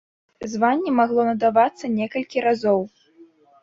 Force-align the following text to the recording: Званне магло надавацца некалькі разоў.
Званне 0.53 0.93
магло 1.01 1.27
надавацца 1.29 1.95
некалькі 2.01 2.37
разоў. 2.51 2.79